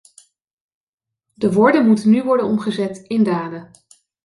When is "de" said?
1.33-1.51